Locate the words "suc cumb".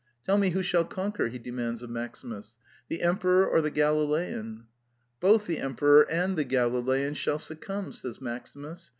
7.37-7.93